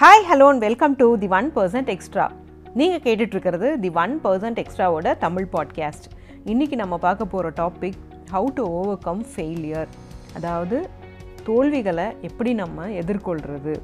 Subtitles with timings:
[0.00, 2.30] Hi hello and welcome to the one percent extra
[2.74, 6.06] நீங்கள் கேட்டுட்ருக்கிறது the one percent எக்ஸ்ட்ராவோட Tamil podcast
[6.44, 7.98] இன்றைக்கி நம்ம பார்க்க போகிற topic
[8.32, 8.64] how to
[8.98, 9.86] overcome failure
[10.34, 10.88] அதாவது
[11.44, 13.80] தோல்விகளை எப்படி நம்ம எதிர்கொள்கிறது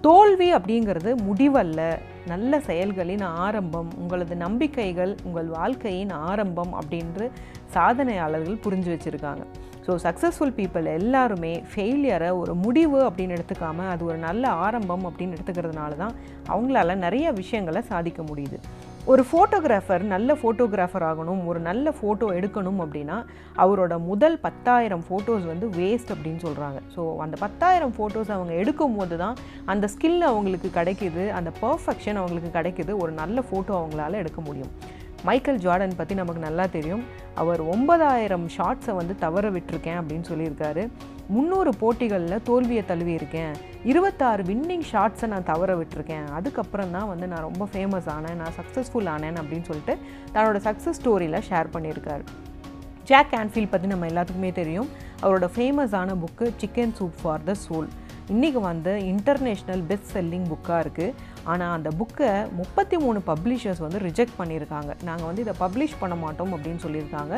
[0.00, 1.98] தோல்வி அப்படிங்கிறது முடிவல்ல.
[2.26, 7.30] நல்ல செயல்களின் ஆரம்பம் உங்களது நம்பிக்கைகள் உங்கள் வாழ்க்கையின் ஆரம்பம் அப்படின்று
[7.74, 9.44] சாதனையாளர்கள் புரிஞ்சு வச்சுருக்காங்க.
[9.86, 15.96] ஸோ சக்ஸஸ்ஃபுல் பீப்புள் எல்லாருமே ஃபெயிலியரை ஒரு முடிவு அப்படின்னு எடுத்துக்காம அது ஒரு நல்ல ஆரம்பம் அப்படின்னு எடுத்துக்கிறதுனால
[16.02, 16.14] தான்
[16.52, 18.58] அவங்களால நிறைய விஷயங்களை சாதிக்க முடியுது.
[19.12, 23.16] ஒரு ஃபோட்டோகிராஃபர் நல்ல ஃபோட்டோகிராஃபர் ஆகணும் ஒரு நல்ல ஃபோட்டோ எடுக்கணும் அப்படின்னா
[23.64, 29.16] அவரோட முதல் பத்தாயிரம் ஃபோட்டோஸ் வந்து வேஸ்ட் அப்படின்னு சொல்கிறாங்க ஸோ அந்த பத்தாயிரம் ஃபோட்டோஸ் அவங்க எடுக்கும் போது
[29.24, 29.36] தான்
[29.74, 34.72] அந்த ஸ்கில் அவங்களுக்கு கிடைக்கிது அந்த பர்ஃபெக்ஷன் அவங்களுக்கு கிடைக்கிது ஒரு நல்ல ஃபோட்டோ அவங்களால எடுக்க முடியும்.
[35.26, 37.02] மைக்கேல் ஜார்டன் பற்றி நமக்கு நல்லா தெரியும்.
[37.34, 40.88] அவர் ஒன்பதாயிரம் ஷாட்ஸை வந்து தவற விட்டுருக்கேன் அப்படின்னு சொல்லியிருக்காரு.
[41.28, 43.54] முந்நூறு போட்டிகளில் தோல்வியை தழுவியிருக்கேன்.
[43.84, 46.26] இருபத்தாறு வின்னிங் ஷாட்ஸை நான் தவற விட்டுருக்கேன்.
[46.30, 49.96] அதுக்கப்புறம் தான் வந்து நான் ரொம்ப ஃபேமஸ் ஆனேன் நான் சக்ஸஸ்ஃபுல் ஆனேன் அப்படின்னு சொல்லிட்டு
[50.34, 52.24] தன்னோட சக்ஸஸ் ஸ்டோரியில் ஷேர் பண்ணியிருக்காரு.
[53.04, 54.88] ஜாக் ஆன்ஃபீல்ட் பற்றி நம்ம எல்லாத்துக்குமே தெரியும்.
[55.22, 57.88] அவரோட ஃபேமஸான book Chicken Soup for the Soul
[58.32, 61.14] இன்றைக்கி வந்து இன்டர்நேஷ்னல் பெஸ்ட் செல்லிங் புக்காக இருக்குது
[61.52, 64.90] ஆனால் அந்த புக்கை முப்பத்தி மூணு பப்ளிஷர்ஸ் வந்து ரிஜெக்ட் பண்ணியிருக்காங்க.
[65.08, 67.36] நாங்கள் வந்து இதை பப்ளிஷ் பண்ண மாட்டோம் அப்படின்னு சொல்லியிருக்காங்க.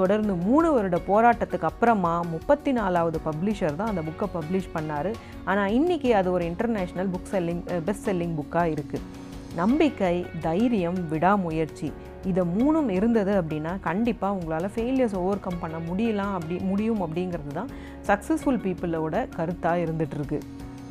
[0.00, 5.10] தொடர்ந்து மூணு வருட போராட்டத்துக்கு அப்புறமா முப்பத்தி நாலாவது பப்ளிஷர் தான் அந்த புக்கை பப்ளிஷ் பண்ணார்.
[5.50, 9.24] ஆனால் இன்றைக்கி அது ஒரு international book selling best selling புக்காக இருக்குது
[9.60, 11.88] நம்பிக்கை தைரியம் விடாமுயற்சி
[12.30, 17.70] இதை மூணும் இருந்தது அப்படின்னா கண்டிப்பாக உங்களால் ஃபெயிலியர்ஸ் ஓவர் கம் பண்ண முடியலாம் அப்படி முடியும் அப்படிங்கிறது தான்
[18.10, 20.40] சக்ஸஸ்ஃபுல் பீப்புளோட கருத்தாக இருந்துகிட்ருக்கு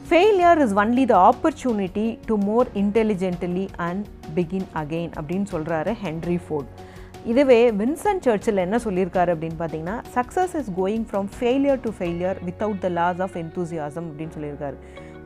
[0.10, 4.04] failure is only the opportunity to more intelligently and
[4.36, 6.70] begin again அப்படின்னு சொல்கிறாரு ஹென்ரி ஃபோர்ட்
[7.32, 12.84] இதுவே வின்சன் சர்ச்சில் என்ன சொல்லியிருக்காரு அப்படின்னு பார்த்தீங்கன்னா success is going from failure to failure without
[12.86, 14.78] the loss of enthusiasm அப்படின்னு சொல்லியிருக்காரு.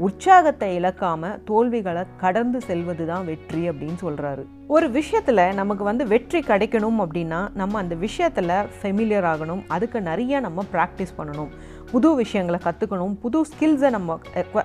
[0.07, 4.43] உற்சாகத்தை இழக்காமல் தோல்விகளை கடந்து செல்வது தான் வெற்றி அப்படின்னு சொல்கிறாரு
[4.75, 9.63] ஒரு விஷயத்தில் நமக்கு வந்து வெற்றி கிடைக்கணும் அப்படின்னா நம்ம அந்த விஷயத்தில் ஃபெமிலியர் ஆகணும்.
[9.75, 11.51] அதுக்கு நிறைய நம்ம ப்ராக்டிஸ் பண்ணணும்.
[11.91, 14.17] புது விஷயங்களை கற்றுக்கணும் புது ஸ்கில்ஸை நம்ம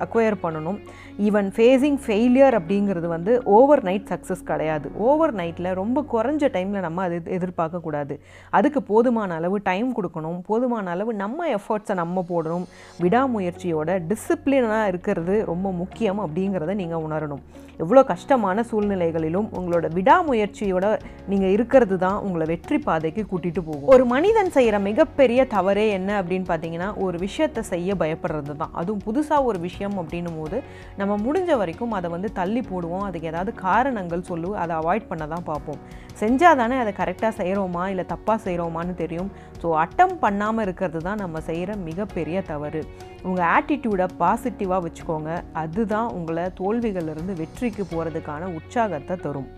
[0.05, 0.79] அக்வயர் பண்ணணும்.
[1.27, 4.87] ஈவன் ஃபேஸிங் ஃபெயிலியர் அப்படிங்கிறது வந்து ஓவர் நைட் சக்ஸஸ் கிடையாது.
[5.09, 8.17] ஓவர் நைட்டில் ரொம்ப குறைஞ்ச டைமில் நம்ம அது எதிர்பார்க்கக்கூடாது
[8.59, 10.39] அதுக்கு போதுமான அளவு டைம் கொடுக்கணும்.
[10.49, 12.67] போதுமான அளவு நம்ம எஃபர்ட்ஸை நம்ம போடணும்.
[13.05, 17.45] விடாமுயற்சியோட டிசிப்ளினாக இருக்கிறது ரொம்ப முக்கியம் அப்படிங்கிறத நீங்கள் உணரணும்.
[17.83, 20.87] எவ்வளோ கஷ்டமான சூழ்நிலைகளிலும் உங்களோட விடாமுயற்சியோட
[21.31, 23.89] நீங்கள் இருக்கிறது தான் உங்களை வெற்றி பாதைக்கு கூட்டிகிட்டு போகும்.
[23.95, 29.02] ஒரு மனிதன் செய்கிற மிகப்பெரிய தவறே என்ன அப்படின்னு பார்த்தீங்கன்னா ஒரு ஒரு விஷயத்தை செய்ய பயப்படுறது தான் அதுவும்
[29.06, 30.58] புதுசாக ஒரு விஷயம் அப்படின்னும் போது
[31.00, 33.04] நம்ம முடிஞ்ச வரைக்கும் அதை வந்து தள்ளி போடுவோம்.
[33.08, 35.80] அதுக்கு ஏதாவது காரணங்கள் சொல்லுவோம் அதை அவாய்ட் பண்ண தான் பார்ப்போம்.
[36.22, 39.30] செஞ்சால் தானே அதை கரெக்டாக செய்கிறோமா இல்லை தப்பாக செய்கிறோமான்னு தெரியும்.
[39.62, 42.82] ஸோ அட்டம் பண்ணாமல் இருக்கிறது தான் நம்ம செய்கிற மிகப்பெரிய தவறு.
[43.28, 45.31] உங்கள் ஆட்டிடியூடை பாசிட்டிவாக வச்சுக்கோங்க.
[45.64, 49.50] அதுதான் உங்களை தோல்விகளிலிருந்து வெற்றிக்கு போகிறதுக்கான உற்சாகத்தை தரும்.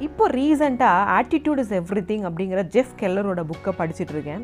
[0.00, 4.42] இப்போ ரீசெண்டாக ஆட்டிடியூட் இஸ் எவ்ரி திங் அப்படிங்கிற ஜெஃப் கெல்லரோட புக்கை படிச்சுட்டு இருக்கேன்.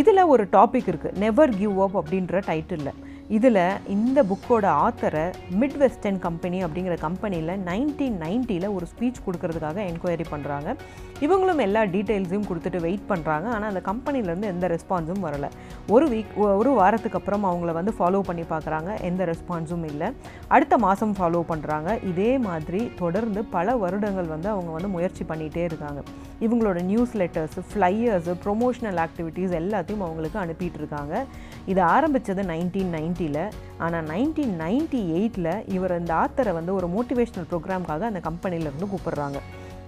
[0.00, 2.94] இதில் ஒரு டாபிக் இருக்குது நெவர் கிவ் அப் அப்படின்ற டைட்டிலில்
[3.28, 5.24] இதில் இந்த புக்கோட ஆத்தரை
[5.60, 10.76] மிட் வெஸ்டர்ன் கம்பெனி அப்படிங்கிற கம்பெனியில் நைன்டீன் நைன்ட்டியில் ஒரு ஸ்பீச் கொடுக்கறதுக்காக என்கொயரி பண்ணுறாங்க
[11.24, 15.48] இவங்களும் எல்லா டீட்டெயில்ஸையும் கொடுத்துட்டு வெயிட் பண்ணுறாங்க ஆனால் அந்த கம்பெனிலேருந்து எந்த ரெஸ்பான்ஸும் வரலை.
[15.94, 20.08] ஒரு வீக் ஒரு வாரத்துக்கு அப்புறம் அவங்கள வந்து ஃபாலோ பண்ணி பார்க்குறாங்க எந்த ரெஸ்பான்ஸும் இல்லை.
[20.48, 26.02] அடுத்த மாதம் ஃபாலோ பண்ணுறாங்க இதே மாதிரி தொடர்ந்து பல வருடங்கள் வந்து அவங்க வந்து முயற்சி பண்ணிகிட்டே இருக்காங்க.
[26.40, 31.24] இவங்களோட newsletters flyers promotional activities எல்லாத்தையும் அவங்களுக்கு அனுப்பிட்டு இருக்காங்க.
[31.72, 38.06] இது ஆரம்பித்தது நைன்டீன் நைன்ட்டியில் ஆனால் நைன்டீன் நைன்ட்டி எயிட்டில் இவர் இந்த ஆத்தரை வந்து ஒரு மோட்டிவேஷ்னல் ப்ரோக்ராம்காக
[38.10, 39.38] அந்த கம்பெனியிலேருந்து கூப்பிட்றாங்க.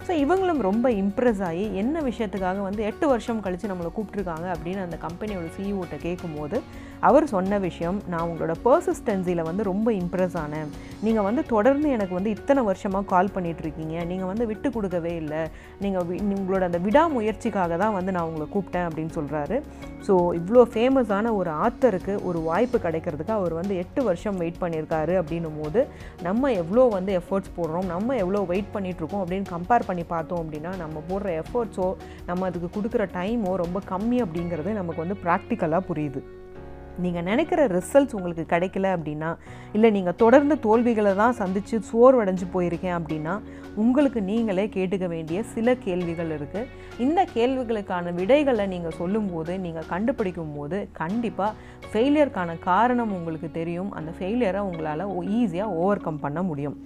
[0.06, 4.96] ஸோ இவங்களும் ரொம்ப இம்ப்ரெஸ் ஆகி என்ன விஷயத்துக்காக வந்து எட்டு வருஷம் கழித்து நம்மளை கூப்பிட்ருக்காங்க அப்படின்னு அந்த
[5.06, 6.56] கம்பெனியோட சிஇஓட்ட கேட்கும்போது
[7.08, 10.68] அவர் சொன்ன விஷயம் நான் உங்களோட பர்சிஸ்டன்சியில் வந்து ரொம்ப இம்ப்ரெஸ் ஆனேன்.
[11.06, 15.42] நீங்கள் வந்து தொடர்ந்து எனக்கு வந்து இத்தனை வருஷமாக கால் பண்ணிகிட்ருக்கீங்க நீங்கள் வந்து விட்டு கொடுக்கவே இல்லை.
[15.84, 16.06] நீங்கள்
[16.38, 19.58] உங்களோட அந்த விடாமுயற்சிக்காக தான் வந்து நான் உங்களை கூப்பிட்டேன் அப்படின்னு சொல்கிறாரு
[20.06, 25.58] ஸோ இவ்வளோ ஃபேமஸான ஒரு ஆத்தருக்கு ஒரு வாய்ப்பு கிடைக்கிறதுக்கு அவர் வந்து எட்டு வருஷம் வெயிட் பண்ணியிருக்காரு அப்படின்னும்
[25.60, 25.82] போது
[26.28, 31.02] நம்ம எவ்வளோ வந்து எஃபர்ட்ஸ் போடுறோம் நம்ம எவ்வளோ வெயிட் பண்ணிகிட்ருக்கோம் அப்படின்னு கம்பேர் பண்ணி பார்த்தோம் அப்படின்னா நம்ம
[31.10, 31.88] போடுற எஃபர்ட்ஸோ
[32.30, 36.22] நம்ம அதுக்கு கொடுக்குற டைமோ ரொம்ப கம்மி அப்படிங்கிறது நமக்கு வந்து ப்ராக்டிக்கலாக புரியுது.
[37.02, 39.36] நீங்கள் நினைக்கிற ரிசல்ட்ஸ் உங்களுக்கு கிடைக்கல அப்படின்னா
[39.72, 43.34] இல்லை நீங்கள் தொடர்ந்து தோல்விகளை தான் சந்தித்து சோர்வடைஞ்சு போயிருக்கேன் அப்படின்னா
[43.74, 46.68] உங்களுக்கு நீங்களே கேட்டுக்க வேண்டிய சில கேள்விகள் இருக்குது
[46.98, 51.52] இந்த கேள்விகளுக்கான விடைகளை நீங்கள் சொல்லும்போது நீங்கள் கண்டுபிடிக்கும் போது கண்டிப்பாக
[51.92, 53.90] ஃபெயிலியருக்கான காரணம் உங்களுக்கு தெரியும்.
[53.92, 55.04] அந்த ஃபெயிலியரை உங்களால்
[55.40, 56.76] ஈஸியாக ஓவர் கம் பண்ண முடியும்.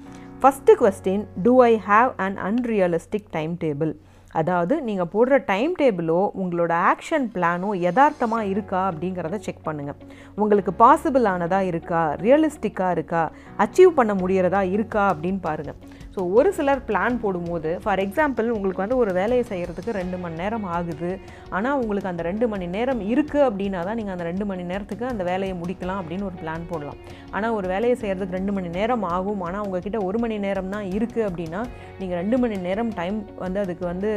[0.42, 3.30] First question do I have an unrealistic
[3.64, 3.92] timetable
[4.38, 9.98] அதாவது நீங்கள் போடுற டைம் டேபிளோ உங்களோட ஆக்ஷன் பிளானோ யதார்த்தமாக இருக்கா அப்படிங்கிறத செக் பண்ணுங்கள்
[10.34, 12.02] உங்களுக்கு பாசிபிள் ஆனதாக இருக்கா?
[12.24, 13.22] ரியலிஸ்டிக்காக இருக்கா?
[13.58, 15.78] அச்சீவ் பண்ண முடிகிறதா இருக்கா அப்படின்னு பாருங்கள்
[16.18, 20.64] ஸோ ஒரு சிலர் பிளான் போடும்போது ஃபார் எக்ஸாம்பிள் உங்களுக்கு வந்து ஒரு வேலையை செய்கிறதுக்கு ரெண்டு மணி நேரம்
[20.76, 21.10] ஆகுது.
[21.56, 25.24] ஆனால் உங்களுக்கு அந்த ரெண்டு மணி நேரம் இருக்குது அப்படின்னா தான் நீங்கள் அந்த ரெண்டு மணி நேரத்துக்கு அந்த
[25.30, 26.98] வேலையை முடிக்கலாம் அப்படின்னு ஒரு பிளான் போடலாம்.
[27.36, 29.44] ஆனால் ஒரு வேலையை செய்கிறதுக்கு ரெண்டு மணி நேரம் ஆகும்.
[29.48, 31.60] ஆனால் உங்ககிட்ட ஒரு மணி நேரம் தான் இருக்குது அப்படின்னா
[32.00, 34.10] நீங்கள் ரெண்டு மணி நேரம் டைம் வந்து அதுக்கு வந்து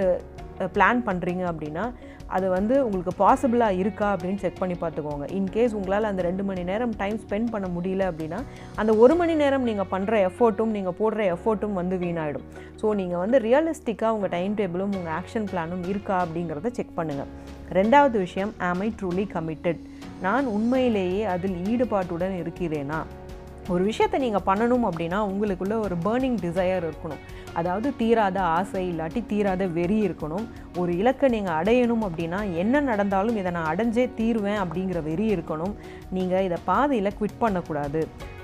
[0.76, 1.86] பிளான் பண்ணுறீங்க அப்படின்னா
[2.36, 5.26] அது வந்து உங்களுக்கு பாசிபிளாக இருக்கா அப்படின்னு செக் பண்ணி பார்த்துக்கோங்க.
[5.38, 8.40] இன்கேஸ் உங்களால் அந்த ரெண்டு மணி நேரம் டைம் ஸ்பெண்ட் பண்ண முடியல அப்படின்னா
[8.82, 12.46] அந்த ஒரு மணி நேரம் நீங்கள் பண்ணுற எஃபோர்ட்டும் நீங்கள் போடுற எஃபோர்ட்டும் வந்து வீணாயிடும்.
[12.82, 17.32] ஸோ நீங்கள் வந்து ரியலிஸ்டிக்காக உங்கள் டைம் டேபிளும் உங்கள் ஆக்ஷன் பிளானும் இருக்கா அப்படிங்கிறத செக் பண்ணுங்கள்
[17.80, 19.82] ரெண்டாவது விஷயம் ஆம் ஐ ட்ரூலி கமிட்டட்
[20.26, 23.00] நான் உண்மையிலேயே அதில் ஈடுபாட்டுடன் இருக்கிறேனா?
[23.74, 27.22] ஒரு விஷயத்தை நீங்கள் பண்ணணும் அப்படின்னா உங்களுக்குள்ளே ஒரு பேர்னிங் டிசையர் இருக்கணும்.
[27.60, 30.46] அதாவது தீராத ஆசை இல்லாட்டி தீராத வெறி இருக்கணும்.
[30.82, 35.74] ஒரு இலக்கை நீங்கள் அடையணும் அப்படின்னா என்ன நடந்தாலும் இதை நான் அடைஞ்சே தீருவேன் அப்படிங்கிற வெறி இருக்கணும்.
[36.18, 38.02] நீங்கள் இதை பாதையில் குவிட் பண்ணக்கூடாது.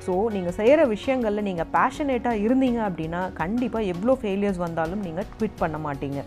[0.08, 5.80] ஸோ நீங்கள் செய்கிற விஷயங்களில் நீங்கள் பேஷனேட்டாக இருந்தீங்க அப்படின்னா கண்டிப்பாக எவ்வளோ ஃபெயிலியர்ஸ் வந்தாலும் நீங்கள் குவிட் பண்ண
[5.88, 6.22] மாட்டீங்க.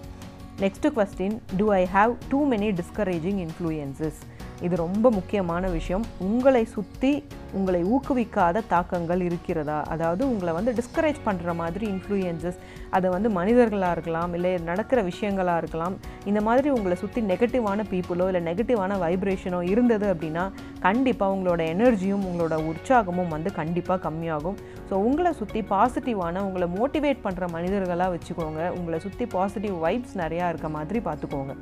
[0.64, 4.20] Next question do I have too many discouraging influences
[4.66, 6.04] இது ரொம்ப முக்கியமான விஷயம்.
[6.28, 7.12] உங்களை சுற்றி
[7.58, 9.78] உங்களை ஊக்குவிக்காத தாக்கங்கள் இருக்கிறதா?
[9.94, 12.58] அதாவது உங்களை வந்து டிஸ்கரேஜ் பண்ணுற மாதிரி இன்ஃப்ளூயன்சஸ்
[12.96, 15.96] அது வந்து மனிதர்களாக இருக்கலாம் இல்லை நடக்கிற விஷயங்களாக இருக்கலாம்
[16.30, 20.44] இந்த மாதிரி உங்களை சுற்றி நெகட்டிவான பீப்புளோ இல்லை நெகட்டிவான வைப்ரேஷனோ இருந்தது அப்படின்னா
[20.86, 24.58] கண்டிப்பாக உங்களோட எனர்ஜியும் உங்களோட உற்சாகமும் வந்து கண்டிப்பாக கம்மியாகும்.
[24.90, 28.62] ஸோ உங்களை சுற்றி பாசிட்டிவான உங்களை மோட்டிவேட் பண்ணுற மனிதர்களாக வச்சுக்கோங்க.
[28.78, 31.54] உங்களை சுற்றி பாசிட்டிவ் வைப்ஸ் நிறையா இருக்க மாதிரி பார்த்துக்கோங்க.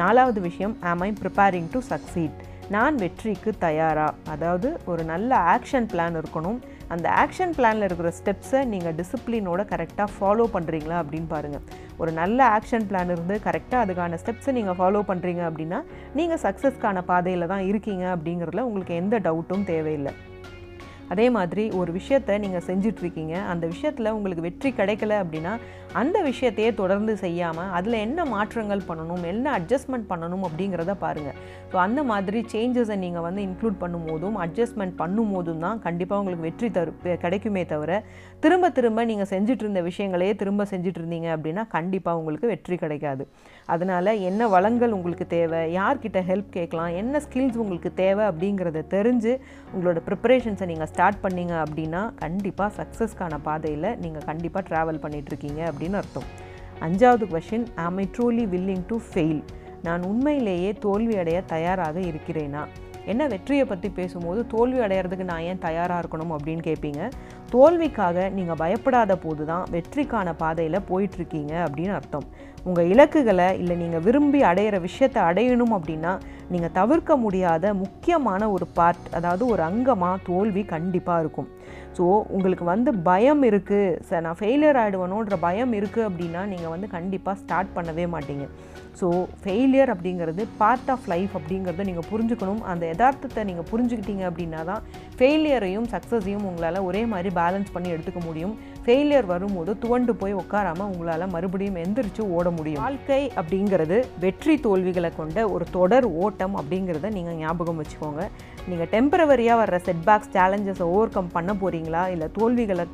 [0.00, 2.38] நாலாவது விஷயம் ஆம் ஐ ப்ரிப்பேரிங் டு சக்சீட்
[2.74, 4.06] நான் வெற்றிக்கு தயாரா?
[4.32, 6.58] அதாவது ஒரு நல்ல ஆக்ஷன் பிளான் இருக்கணும்.
[6.94, 11.64] அந்த ஆக்ஷன் பிளானில் இருக்கிற ஸ்டெப்ஸை நீங்கள் டிசிப்ளினோட கரெக்டாக ஃபாலோ பண்ணுறீங்களா அப்படின்னு பாருங்கள்
[12.02, 15.80] ஒரு நல்ல ஆக்ஷன் பிளான் இருந்து கரெக்டாக அதுக்கான ஸ்டெப்ஸை நீங்கள் ஃபாலோ பண்ணுறீங்க அப்படின்னா
[16.20, 20.14] நீங்கள் சக்ஸஸ்க்கான பாதையில் தான் இருக்கீங்க அப்படிங்கிறதுல உங்களுக்கு எந்த டவுட்டும் தேவையில்லை.
[21.14, 25.52] அதே மாதிரி ஒரு விஷயத்தை நீங்கள் செஞ்சிட்ருக்கீங்க அந்த விஷயத்தில் உங்களுக்கு வெற்றி கிடைக்கல அப்படின்னா
[25.96, 31.36] அந்த விஷயத்தையே தொடர்ந்து செய்யாமல் அதில் என்ன மாற்றங்கள் பண்ணணும் என்ன அட்ஜஸ்ட்மெண்ட் பண்ணணும் அப்படிங்கிறத பாருங்கள்
[31.72, 36.70] ஸோ அந்த மாதிரி சேஞ்சஸை நீங்கள் வந்து இன்க்ளூட் பண்ணும்போதும் அட்ஜஸ்ட்மெண்ட் பண்ணும் போதும் தான் கண்டிப்பாக உங்களுக்கு வெற்றி
[36.70, 36.92] தரு
[37.24, 37.92] கிடைக்குமே தவிர
[38.40, 43.22] திரும்ப திரும்ப நீங்கள் செஞ்சுட்டு இருந்த விஷயங்களையே திரும்ப செஞ்சுட்டு இருந்தீங்க அப்படின்னா கண்டிப்பாக உங்களுக்கு வெற்றி கிடைக்காது.
[43.68, 49.32] அதனால் என்ன வளங்கள் உங்களுக்கு தேவை யார்கிட்ட ஹெல்ப் கேட்கலாம் என்ன ஸ்கில்ஸ் உங்களுக்கு தேவை அப்படிங்கிறத தெரிஞ்சு
[49.74, 56.26] உங்களோட ப்ரிப்பரேஷன்ஸை நீங்கள் ஸ்டார்ட் பண்ணீங்க அப்படின்னா கண்டிப்பாக சக்ஸஸ்க்கான பாதையில் நீங்கள் கண்டிப்பாக ட்ராவல் பண்ணிகிட்ருக்கீங்க அப்படின்னு அர்த்தம்.
[56.80, 59.42] அஞ்சாவது question am I truly willing to fail
[59.82, 62.64] நான் உண்மையிலேயே தோல்வி அடைய தயாராக இருக்கிறேனா?
[63.06, 66.32] என்ன வெற்றியை பற்றி பேசும்போது தோல்வி அடையிறதுக்கு நான் ஏன் தயாராக இருக்கணும்?
[66.36, 67.08] அப்படின்னு கேட்பீங்க.
[67.50, 72.26] தோல்விக்காக நீங்கள் பயப்படாத போது தான் வெற்றிக்கான பாதையில் போயிட்டுருக்கீங்க அப்படின்னு அர்த்தம்.
[72.64, 76.18] உங்கள் இலக்குகளை இல்லை நீங்கள் விரும்பி அடையிற விஷயத்தை அடையணும் அப்படின்னா
[76.50, 81.48] நீங்கள் தவிர்க்க முடியாத முக்கியமான ஒரு பார்ட் அதாவது ஒரு அங்கமாக தோல்வி கண்டிப்பாக இருக்கும்.
[81.96, 82.06] ஸோ
[82.36, 87.70] உங்களுக்கு வந்து பயம் இருக்குது சார் நான் ஃபெயிலியர் ஆகிடுவனோன்ற பயம் இருக்குது அப்படின்னா நீங்கள் வந்து கண்டிப்பாக ஸ்டார்ட்
[87.76, 88.46] பண்ணவே மாட்டீங்க.
[89.00, 89.06] ஸோ
[89.42, 92.62] ஃபெயிலியர் அப்படிங்கிறது பார்ட் ஆஃப் லைஃப் அப்படிங்கிறத நீங்கள் புரிஞ்சுக்கணும்.
[92.72, 94.84] அந்த யதார்த்தத்தை நீங்கள் புரிஞ்சுக்கிட்டீங்க அப்படின்னா தான்
[95.18, 98.54] ஃபெயிலியரையும் சக்ஸஸையும் உங்களால் ஒரே மாதிரி பேலன்ஸ் பண்ணி எடுத்துக்க முடியும்.
[98.86, 102.82] ஃபெயிலியர் வரும்போது துவண்டு போய் உட்காராமல் உங்களால் மறுபடியும் எந்திரிச்சு ஓட முடியும்.
[102.84, 108.24] வாழ்க்கை அப்படிங்கிறது வெற்றி தோல்விகளை கொண்ட ஒரு தொடர் ஓட்டம் அப்படிங்கிறத நீங்கள் ஞாபகம் வச்சுக்கோங்க.
[108.70, 112.86] நீங்கள் டெம்பரவரியாக வர்ற செட்பேக்ஸ் சேலஞ்சஸை ஓவர் கம் பண்ண போகிறீங்களா இல்லை தோல்விகளை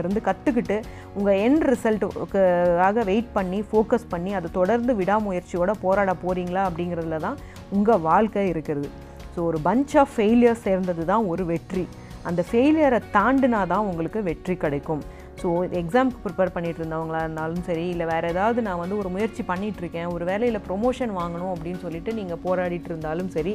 [0.00, 0.76] இருந்து கற்றுக்கிட்டு
[1.18, 7.40] உங்கள் எண்ட் ரிசல்ட்டுக்காக வெயிட் பண்ணி ஃபோக்கஸ் பண்ணி அதை தொடர்ந்து விடாமுயற்சியோட போராட போகிறீங்களா அப்படிங்கிறதுல தான்
[7.76, 8.90] உங்கள் வாழ்க்கை இருக்கிறது
[9.34, 11.86] ஸோ ஒரு பஞ்ச் ஆஃப் ஃபெயிலியர் சேர்ந்தது தான் ஒரு வெற்றி.
[12.28, 15.02] அந்த ஃபெயிலியரை தாண்டினா தான் உங்களுக்கு வெற்றி கிடைக்கும்.
[15.42, 20.10] ஸோ எக்ஸாமுக்கு ப்ரிப்பேர் பண்ணிகிட்டு இருந்தவங்களா இருந்தாலும் சரி இல்லை வேறு ஏதாவது நான் வந்து ஒரு முயற்சி பண்ணிகிட்ருக்கேன்
[20.14, 23.54] ஒரு வேலையில் ப்ரொமோஷன் வாங்கணும் அப்படின்னு சொல்லிட்டு நீங்கள் போராடிட்டு இருந்தாலும் சரி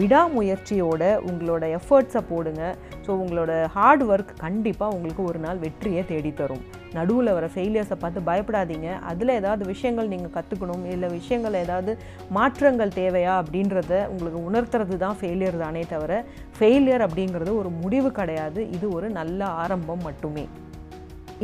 [0.00, 2.62] விடாமுயற்சியோட உங்களோட எஃபர்ட்ஸை போடுங்க.
[3.06, 6.62] ஸோ உங்களோட ஹார்ட் ஒர்க் கண்டிப்பாக உங்களுக்கு ஒரு நாள் வெற்றியை தேடித்தரும்.
[6.96, 8.88] நடுவில் வர ஃபெயிலியர்ஸை பார்த்து பயப்படாதீங்க.
[9.10, 11.92] அதில் ஏதாவது விஷயங்கள் நீங்கள் கற்றுக்கணும் இல்லை விஷயங்கள் ஏதாவது
[12.38, 16.12] மாற்றங்கள் தேவையா அப்படின்றத உங்களுக்கு உணர்த்துறது தான் ஃபெயிலியர் தானே தவிர
[16.58, 18.62] ஃபெயிலியர் அப்படிங்கிறது ஒரு முடிவு கிடையாது.
[18.78, 20.46] இது ஒரு நல்ல ஆரம்பம் மட்டுமே.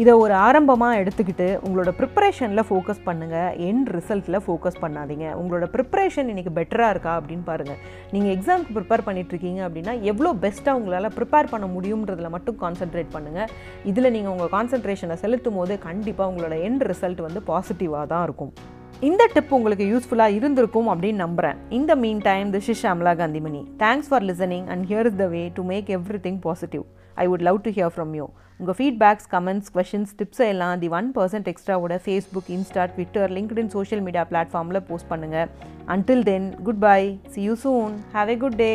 [0.02, 5.26] இதை ஒரு ஆரம்பமாக எடுத்துக்கிட்டு உங்களோட ப்ரிப்பரேஷனில் ஃபோக்கஸ் பண்ணுங்கள் என் ரிசல்ட்டில் ஃபோக்கஸ் பண்ணாதீங்க.
[5.40, 7.80] உங்களோட ப்ரிப்பரேஷன் இன்றைக்கி பெட்டராக இருக்கா அப்படின்னு பாருங்கள்
[8.14, 13.50] நீங்கள் எக்ஸாமுக்கு ப்ரிப்பேர் பண்ணிகிட்ருக்கீங்க அப்படின்னா எவ்வளோ பெஸ்ட்டாக உங்களால் ப்ரிப்பேர் பண்ண முடியுன்றதில் மட்டும் கான்சென்ட்ரேட் பண்ணுங்கள்
[13.92, 18.54] இதில் நீங்கள் உங்கள் கான்சென்ட்ரேஷனை செலுத்தும் போது கண்டிப்பாக உங்களோட என் ரிசல்ட் வந்து பாசிட்டிவாக தான் இருக்கும்.
[19.02, 24.24] இந்த டிப் உங்களுக்கு யூஸ்ஃபுல்லாக இருந்திருக்கும் அப்படின்னு நம்புகிறேன் இந்த meantime this is Shamla Kanthimani thanks for
[24.24, 25.88] listening and here is the way to make
[26.26, 26.84] everything positive
[27.16, 28.26] I would love to hear from you
[28.60, 34.02] உங்கள் ஃபீட்பேக்ஸ் கமெண்ட்ஸ் கொஷின்ஸ் டிப்ஸ் எல்லாம் the one percent எக்ஸ்ட்ராவோட Facebook Insta Twitter LinkedIn social
[34.02, 35.50] media பிளாட்ஃபார்மில் post பண்ணுங்கள்
[35.88, 36.48] until then
[36.84, 37.00] goodbye
[37.34, 38.72] see you soon have a good day